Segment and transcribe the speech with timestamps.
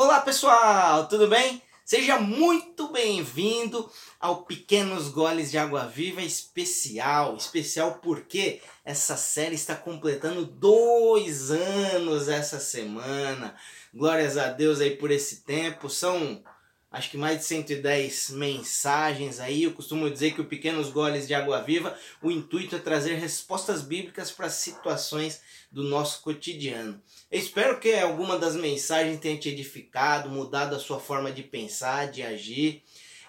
[0.00, 1.60] Olá pessoal, tudo bem?
[1.84, 7.34] Seja muito bem-vindo ao Pequenos Goles de Água Viva especial.
[7.34, 13.56] Especial porque essa série está completando dois anos essa semana.
[13.92, 15.90] Glórias a Deus aí por esse tempo.
[15.90, 16.44] São
[16.90, 19.64] acho que mais de 110 mensagens aí.
[19.64, 23.82] Eu costumo dizer que o Pequenos Goles de Água Viva, o intuito é trazer respostas
[23.82, 27.00] bíblicas para situações do nosso cotidiano.
[27.30, 32.10] Eu espero que alguma das mensagens tenha te edificado, mudado a sua forma de pensar,
[32.10, 32.82] de agir.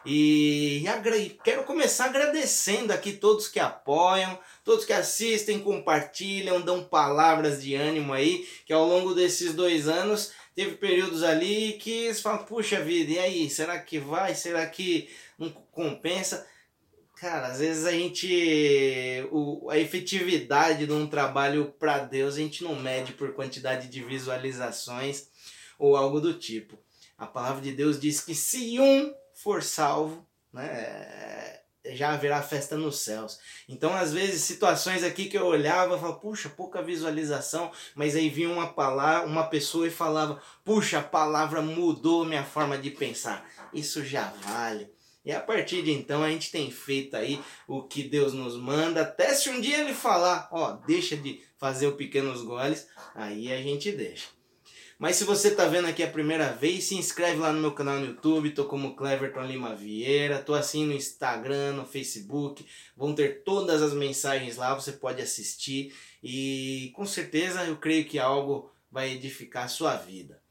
[0.06, 0.82] E
[1.44, 8.14] quero começar agradecendo aqui todos que apoiam, todos que assistem, compartilham, dão palavras de ânimo
[8.14, 13.14] aí, que ao longo desses dois anos teve períodos ali que você fala, puxa vida,
[13.14, 14.36] e aí, será que vai?
[14.36, 16.46] Será que não compensa?
[17.16, 19.26] Cara, às vezes a gente.
[19.32, 24.04] O, a efetividade de um trabalho para Deus a gente não mede por quantidade de
[24.04, 25.30] visualizações
[25.78, 26.78] ou algo do tipo.
[27.18, 33.00] A palavra de Deus diz que se um for salvo, né, já haverá festa nos
[33.00, 33.40] céus.
[33.68, 38.30] Então, às vezes, situações aqui que eu olhava e falava, puxa, pouca visualização, mas aí
[38.30, 43.50] vinha uma palavra, uma pessoa e falava, puxa, a palavra mudou minha forma de pensar.
[43.74, 44.92] Isso já vale.
[45.24, 49.02] E a partir de então a gente tem feito aí o que Deus nos manda.
[49.02, 53.62] Até se um dia ele falar, ó, deixa de fazer o pequenos goles, aí a
[53.62, 54.39] gente deixa.
[55.00, 58.02] Mas se você tá vendo aqui a primeira vez, se inscreve lá no meu canal
[58.02, 63.46] no YouTube, tô como Cleverton Lima Vieira, tô assim no Instagram, no Facebook, vão ter
[63.46, 69.14] todas as mensagens lá, você pode assistir e com certeza eu creio que algo vai
[69.14, 70.42] edificar a sua vida.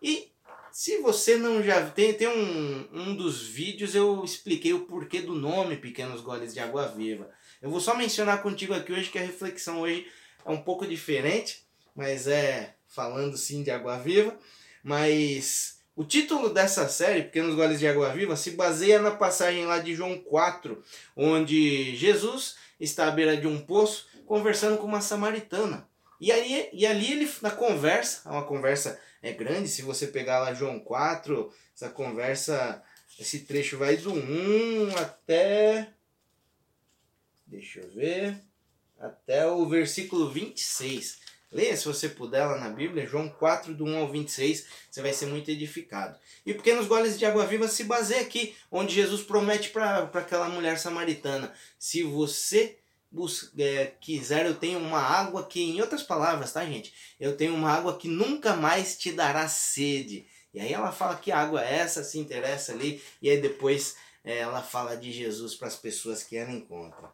[0.00, 0.30] E
[0.70, 5.34] se você não já tem, tem um, um dos vídeos eu expliquei o porquê do
[5.34, 7.28] nome Pequenos Goles de Água Viva.
[7.60, 10.06] Eu vou só mencionar contigo aqui hoje que a reflexão hoje
[10.46, 14.38] é um pouco diferente, mas é falando sim de Água Viva,
[14.82, 19.78] mas o título dessa série, Pequenos Goles de Água Viva, se baseia na passagem lá
[19.78, 20.82] de João 4,
[21.16, 25.88] onde Jesus está à beira de um poço conversando com uma samaritana.
[26.20, 29.68] E, aí, e ali ele, na conversa, uma conversa é grande.
[29.68, 32.82] Se você pegar lá João 4, essa conversa,
[33.18, 35.92] esse trecho vai do 1 até.
[37.46, 38.40] Deixa eu ver.
[38.98, 41.23] Até o versículo 26.
[41.54, 45.12] Leia se você puder lá na Bíblia, João 4, do 1 ao 26, você vai
[45.12, 46.18] ser muito edificado.
[46.44, 50.80] E Pequenos Goles de Água Viva se baseia aqui, onde Jesus promete para aquela mulher
[50.80, 52.76] samaritana: se você
[53.56, 56.92] é, quiser, eu tenho uma água que, em outras palavras, tá, gente?
[57.20, 60.26] Eu tenho uma água que nunca mais te dará sede.
[60.52, 63.94] E aí ela fala que água é essa, se interessa ali, e aí depois
[64.24, 67.12] é, ela fala de Jesus para as pessoas que ela encontra.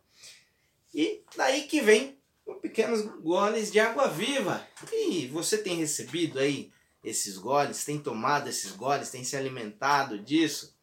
[0.94, 2.19] E daí que vem
[2.80, 4.66] pequenos goles de água viva.
[4.92, 6.72] E você tem recebido aí
[7.04, 10.74] esses goles, tem tomado esses goles, tem se alimentado disso?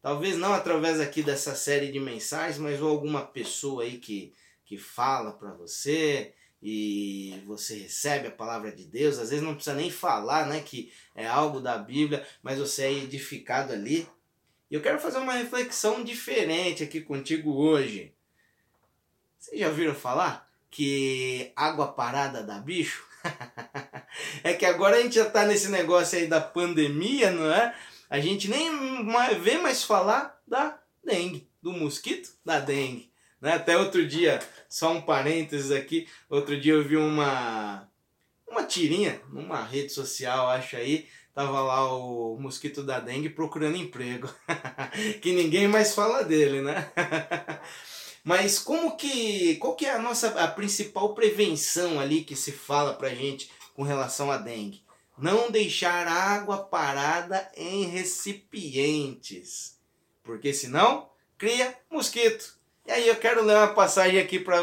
[0.00, 4.32] Talvez não através aqui dessa série de mensagens, mas ou alguma pessoa aí que
[4.66, 9.18] que fala para você e você recebe a palavra de Deus.
[9.18, 12.92] Às vezes não precisa nem falar, né, que é algo da Bíblia, mas você é
[12.92, 14.08] edificado ali.
[14.70, 18.14] E eu quero fazer uma reflexão diferente aqui contigo hoje.
[19.38, 20.44] Vocês já ouviram falar
[20.74, 23.06] que água parada dá bicho?
[24.42, 27.72] é que agora a gente já tá nesse negócio aí da pandemia, não é?
[28.10, 29.06] A gente nem
[29.40, 33.08] vê mais falar da dengue, do mosquito da dengue.
[33.40, 33.52] Né?
[33.52, 37.88] Até outro dia, só um parênteses aqui, outro dia eu vi uma,
[38.48, 44.28] uma tirinha numa rede social, acho aí, tava lá o mosquito da dengue procurando emprego.
[45.22, 46.90] que ninguém mais fala dele, né?
[48.24, 49.56] Mas como que.
[49.56, 53.82] Qual que é a nossa a principal prevenção ali que se fala pra gente com
[53.82, 54.82] relação à dengue?
[55.18, 59.78] Não deixar água parada em recipientes.
[60.22, 62.58] Porque senão cria mosquito.
[62.86, 64.58] E aí eu quero ler uma passagem aqui para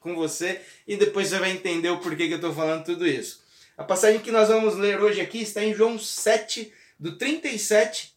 [0.00, 3.44] com você e depois você vai entender o porquê que eu estou falando tudo isso.
[3.76, 8.16] A passagem que nós vamos ler hoje aqui está em João 7, do 37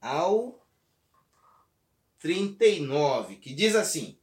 [0.00, 0.59] ao
[2.20, 4.18] 39, que diz assim: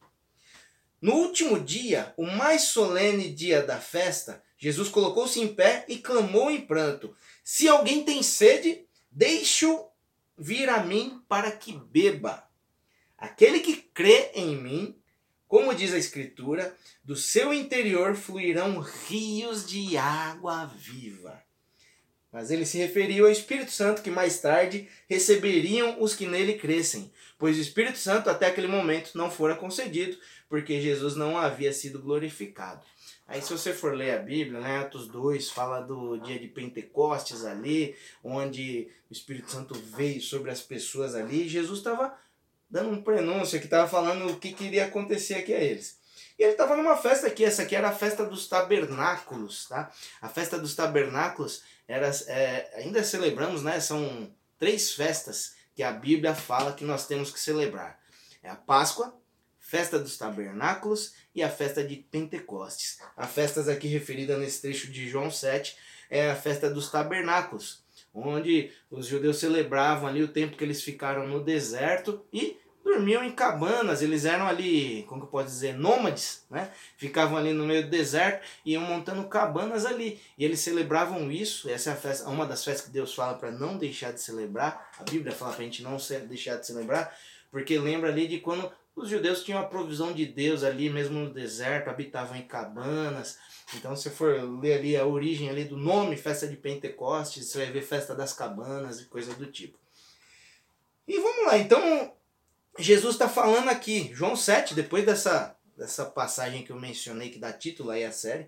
[1.02, 6.50] No último dia, o mais solene dia da festa, Jesus colocou-se em pé e clamou
[6.50, 7.14] em pranto:
[7.44, 9.88] Se alguém tem sede, deixe-o
[10.38, 12.48] vir a mim para que beba.
[13.18, 14.96] Aquele que crê em mim,
[15.48, 21.47] como diz a Escritura, do seu interior fluirão rios de água viva.
[22.38, 27.12] Mas ele se referiu ao Espírito Santo que mais tarde receberiam os que nele crescem,
[27.40, 30.16] pois o Espírito Santo até aquele momento não fora concedido,
[30.48, 32.86] porque Jesus não havia sido glorificado.
[33.28, 37.44] Aí se você for ler a Bíblia, né, Atos 2 fala do dia de Pentecostes
[37.44, 42.16] ali, onde o Espírito Santo veio sobre as pessoas ali, Jesus estava
[42.70, 45.98] dando um prenúncio que estava falando o que queria acontecer aqui a eles.
[46.38, 49.92] E ele estava numa festa aqui, essa aqui era a festa dos tabernáculos, tá?
[50.22, 53.80] A festa dos tabernáculos era, é, ainda celebramos, né?
[53.80, 58.00] São três festas que a Bíblia fala que nós temos que celebrar.
[58.44, 59.16] É a Páscoa,
[59.60, 63.00] festa dos tabernáculos e a festa de Pentecostes.
[63.16, 65.76] As festas aqui referidas nesse trecho de João 7
[66.10, 71.28] é a festa dos tabernáculos, onde os judeus celebravam ali o tempo que eles ficaram
[71.28, 72.58] no deserto e
[72.88, 76.72] dormiam em cabanas, eles eram ali, como que eu posso dizer, nômades, né?
[76.98, 80.20] Ficavam ali no meio do deserto e iam montando cabanas ali.
[80.38, 83.78] E eles celebravam isso, essa é festa, uma das festas que Deus fala para não
[83.78, 84.90] deixar de celebrar.
[85.00, 85.98] A Bíblia fala para a gente não
[86.28, 87.16] deixar de celebrar,
[87.52, 91.30] porque lembra ali de quando os judeus tinham a provisão de Deus ali, mesmo no
[91.32, 93.38] deserto, habitavam em cabanas.
[93.76, 97.72] Então, se for ler ali a origem ali do nome, festa de Pentecostes, você vai
[97.72, 99.78] ver festa das cabanas e coisa do tipo.
[101.08, 102.17] E vamos lá, então
[102.80, 107.52] Jesus está falando aqui, João 7, depois dessa, dessa passagem que eu mencionei, que dá
[107.52, 108.48] título aí à série,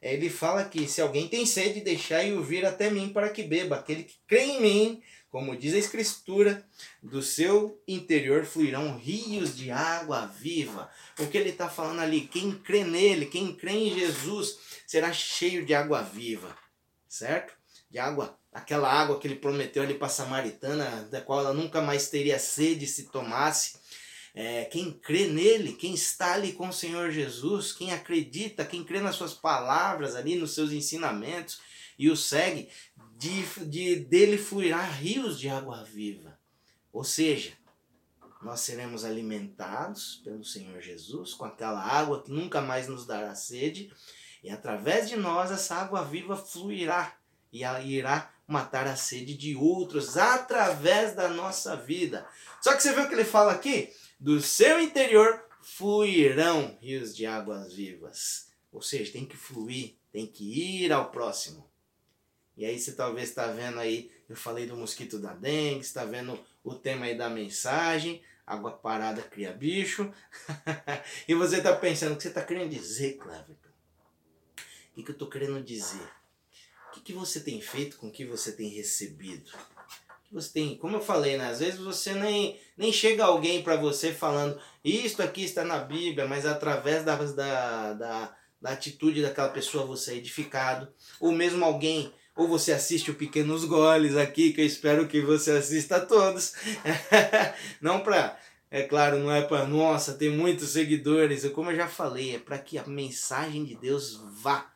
[0.00, 3.76] ele fala que se alguém tem sede, deixai o vir até mim para que beba.
[3.76, 6.66] Aquele que crê em mim, como diz a Escritura,
[7.02, 10.90] do seu interior fluirão rios de água viva.
[11.18, 12.22] O que ele está falando ali?
[12.22, 16.56] Quem crê nele, quem crê em Jesus, será cheio de água viva,
[17.08, 17.54] certo?
[17.90, 21.82] De água aquela água que ele prometeu ali para a Samaritana, da qual ela nunca
[21.82, 23.76] mais teria sede se tomasse.
[24.34, 29.00] É, quem crê nele, quem está ali com o Senhor Jesus, quem acredita, quem crê
[29.00, 31.60] nas suas palavras ali, nos seus ensinamentos
[31.98, 32.68] e o segue,
[33.18, 36.38] de, de dele fluirá rios de água viva.
[36.92, 37.52] Ou seja,
[38.42, 43.92] nós seremos alimentados pelo Senhor Jesus com aquela água que nunca mais nos dará sede,
[44.42, 47.15] e através de nós essa água viva fluirá
[47.62, 52.26] e irá matar a sede de outros através da nossa vida.
[52.60, 53.92] Só que você viu o que ele fala aqui?
[54.18, 58.48] Do seu interior fluirão rios de águas vivas.
[58.72, 61.68] Ou seja, tem que fluir, tem que ir ao próximo.
[62.56, 66.38] E aí você talvez está vendo aí, eu falei do mosquito da dengue, está vendo
[66.64, 70.10] o tema aí da mensagem, água parada cria bicho.
[71.28, 73.68] e você está pensando, o que você está querendo dizer, Cleverton?
[74.90, 76.08] O que, que eu estou querendo dizer?
[76.96, 79.50] Que, que você tem feito com o que você tem recebido?
[80.32, 81.48] Você tem, como eu falei, né?
[81.48, 86.26] às vezes você nem, nem chega alguém para você falando isto aqui está na Bíblia,
[86.26, 90.88] mas através da, da, da, da atitude daquela pessoa você é edificado,
[91.20, 95.52] ou mesmo alguém ou você assiste o Pequenos Goles aqui, que eu espero que você
[95.52, 96.52] assista a todos.
[97.80, 98.38] não para,
[98.70, 102.58] é claro, não é para, nossa, ter muitos seguidores, como eu já falei, é para
[102.58, 104.70] que a mensagem de Deus vá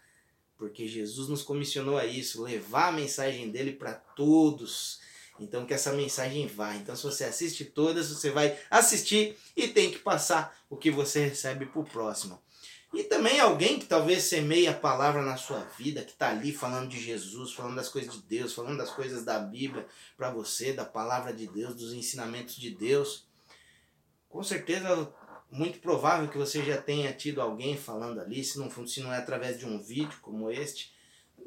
[0.60, 5.00] porque Jesus nos comissionou a isso, levar a mensagem dele para todos.
[5.40, 6.76] Então que essa mensagem vá.
[6.76, 11.24] Então se você assiste todas, você vai assistir e tem que passar o que você
[11.24, 12.38] recebe para o próximo.
[12.92, 16.90] E também alguém que talvez semeie a palavra na sua vida, que está ali falando
[16.90, 20.84] de Jesus, falando das coisas de Deus, falando das coisas da Bíblia para você, da
[20.84, 23.24] palavra de Deus, dos ensinamentos de Deus.
[24.28, 25.10] Com certeza
[25.50, 29.18] muito provável que você já tenha tido alguém falando ali, se não, se não é
[29.18, 30.92] através de um vídeo como este.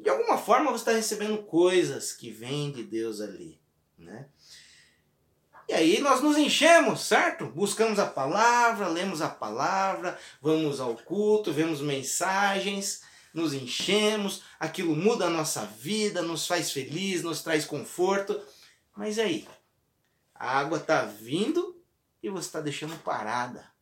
[0.00, 3.60] De alguma forma você está recebendo coisas que vêm de Deus ali,
[3.98, 4.28] né?
[5.66, 7.46] E aí nós nos enchemos, certo?
[7.46, 15.24] Buscamos a palavra, lemos a palavra, vamos ao culto, vemos mensagens, nos enchemos, aquilo muda
[15.24, 18.38] a nossa vida, nos faz feliz, nos traz conforto.
[18.94, 19.48] Mas aí,
[20.34, 21.82] a água está vindo
[22.22, 23.73] e você está deixando parada.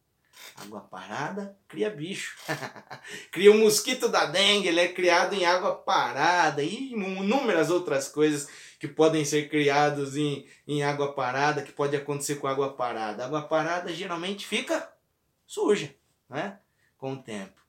[0.57, 2.37] Água parada cria bicho.
[3.31, 8.09] cria o um mosquito da dengue, ele é criado em água parada e inúmeras outras
[8.09, 8.49] coisas
[8.79, 13.25] que podem ser criados em, em água parada, que pode acontecer com água parada.
[13.25, 14.93] água parada geralmente fica
[15.47, 15.95] suja,
[16.29, 16.59] né?
[16.99, 17.61] Com o tempo.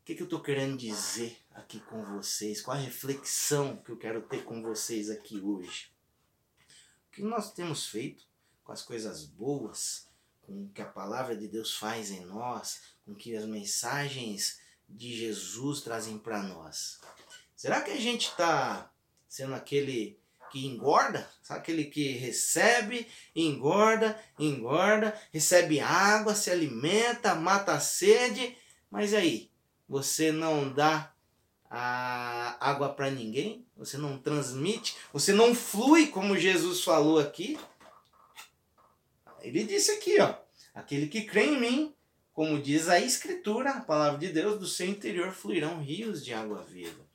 [0.00, 2.62] O que, que eu estou querendo dizer aqui com vocês?
[2.62, 5.92] Qual a reflexão que eu quero ter com vocês aqui hoje?
[7.08, 8.24] O que nós temos feito
[8.64, 10.07] com as coisas boas
[10.48, 14.58] com o que a palavra de Deus faz em nós, com o que as mensagens
[14.88, 16.98] de Jesus trazem para nós.
[17.54, 18.90] Será que a gente está
[19.28, 20.18] sendo aquele
[20.50, 21.28] que engorda?
[21.42, 28.56] Sabe aquele que recebe, engorda, engorda, recebe água, se alimenta, mata a sede,
[28.90, 29.50] mas aí
[29.86, 31.12] você não dá
[31.70, 33.66] a água para ninguém?
[33.76, 34.96] Você não transmite?
[35.12, 37.58] Você não flui como Jesus falou aqui?
[39.42, 40.38] Ele disse aqui, ó,
[40.74, 41.94] aquele que crê em mim,
[42.32, 46.62] como diz a Escritura, a palavra de Deus, do seu interior fluirão rios de água
[46.62, 47.06] viva.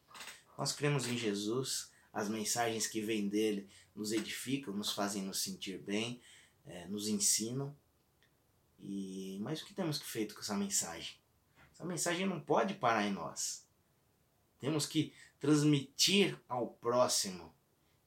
[0.57, 5.79] Nós cremos em Jesus, as mensagens que vêm dele nos edificam, nos fazem nos sentir
[5.79, 6.21] bem,
[6.65, 7.75] é, nos ensinam.
[8.79, 11.15] E mas o que temos que feito com essa mensagem?
[11.71, 13.65] Essa mensagem não pode parar em nós.
[14.59, 17.53] Temos que transmitir ao próximo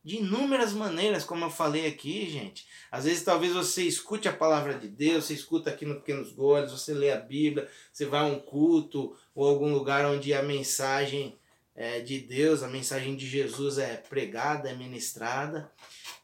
[0.07, 2.65] de inúmeras maneiras, como eu falei aqui, gente.
[2.93, 6.71] Às vezes talvez você escute a palavra de Deus, você escuta aqui no Pequenos Goles,
[6.71, 11.37] você lê a Bíblia, você vai a um culto ou algum lugar onde a mensagem
[11.75, 15.73] é, de Deus, a mensagem de Jesus é pregada, é ministrada.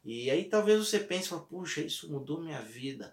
[0.04, 3.12] E aí talvez você pense, puxa, isso mudou minha vida.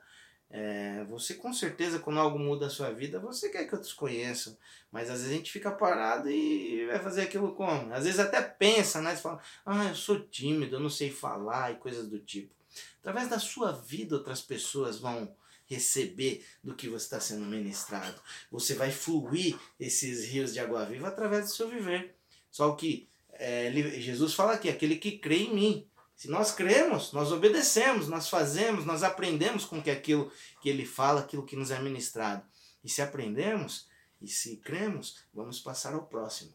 [0.51, 4.57] É, você com certeza, quando algo muda a sua vida, você quer que outros conheçam.
[4.91, 7.93] Mas às vezes a gente fica parado e vai fazer aquilo como?
[7.93, 9.15] Às vezes até pensa, né?
[9.15, 12.53] Você fala, ah, eu sou tímido, eu não sei falar e coisas do tipo.
[12.99, 15.33] Através da sua vida, outras pessoas vão
[15.67, 18.19] receber do que você está sendo ministrado.
[18.51, 22.15] Você vai fluir esses rios de água viva através do seu viver.
[22.49, 25.87] Só que é, Jesus fala aqui, aquele que crê em mim,
[26.19, 30.29] se nós cremos, nós obedecemos, nós fazemos, nós aprendemos com que aquilo
[30.61, 32.45] que ele fala, aquilo que nos é ministrado.
[32.83, 33.87] E se aprendemos
[34.19, 36.53] e se cremos, vamos passar ao próximo.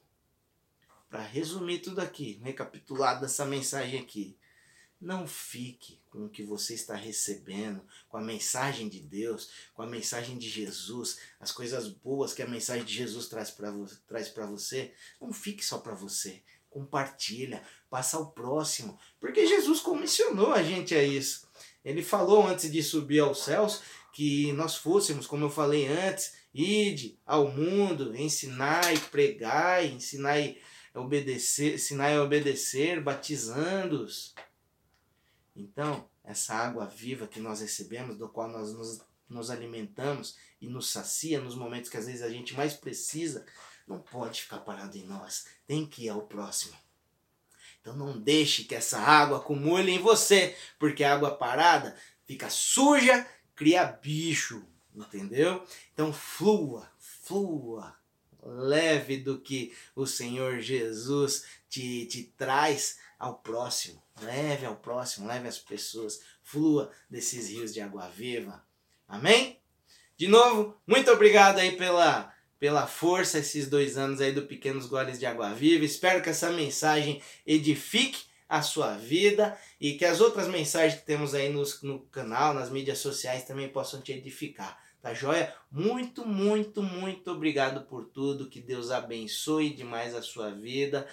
[1.09, 4.37] Para resumir tudo aqui, recapitulado dessa mensagem aqui.
[5.01, 9.87] Não fique com o que você está recebendo, com a mensagem de Deus, com a
[9.87, 13.73] mensagem de Jesus, as coisas boas que a mensagem de Jesus traz para
[14.07, 14.93] traz você.
[15.19, 16.43] Não fique só para você
[16.75, 21.49] compartilha, passa ao próximo, porque Jesus comissionou a gente a isso.
[21.85, 23.81] Ele falou antes de subir aos céus
[24.13, 30.59] que nós fôssemos, como eu falei antes, ide ao mundo, ensinai, pregai, ensinai
[30.93, 34.35] obedecer, ensinai a obedecer, batizando-os.
[35.55, 40.91] Então, essa água viva que nós recebemos, do qual nós nos, nos alimentamos e nos
[40.91, 43.45] sacia nos momentos que às vezes a gente mais precisa,
[43.87, 46.75] não pode ficar parado em nós, tem que ir ao próximo.
[47.81, 53.27] Então não deixe que essa água acumule em você, porque a água parada fica suja,
[53.55, 55.67] cria bicho, entendeu?
[55.93, 57.95] Então flua, flua,
[58.43, 64.03] leve do que o Senhor Jesus te, te traz ao próximo.
[64.21, 68.65] Leve ao próximo, leve as pessoas, flua desses rios de água viva.
[69.09, 69.61] Amém?
[70.17, 72.34] De novo, muito obrigado aí pela
[72.65, 75.85] pela força esses dois anos aí do Pequenos Goles de Água Viva.
[75.85, 81.35] Espero que essa mensagem edifique a sua vida e que as outras mensagens que temos
[81.35, 84.83] aí nos, no canal, nas mídias sociais também possam te edificar.
[85.03, 85.55] Tá joia?
[85.71, 88.49] Muito, muito, muito obrigado por tudo.
[88.49, 91.07] Que Deus abençoe demais a sua vida.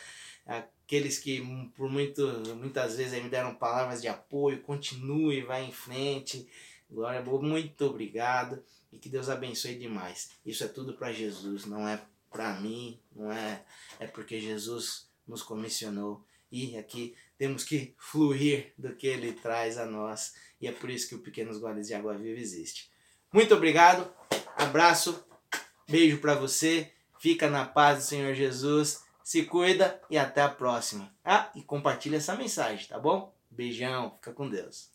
[0.46, 1.42] Aqueles que
[1.76, 6.48] por muito, muitas vezes me deram palavras de apoio, continue, vai em frente.
[6.90, 10.32] Glória, muito obrigado e que Deus abençoe demais.
[10.46, 13.64] Isso é tudo para Jesus, não é para mim, não é
[14.00, 19.86] é porque Jesus nos comissionou e aqui temos que fluir do que ele traz a
[19.86, 22.92] nós e é por isso que o Pequenos Goles de Água Viva existe.
[23.34, 24.14] Muito obrigado,
[24.58, 25.26] abraço,
[25.90, 31.14] beijo para você, fica na paz do Senhor Jesus, se cuida e até a próxima.
[31.24, 33.34] Ah, e compartilha essa mensagem, tá bom?
[33.50, 34.91] Beijão, fica com Deus.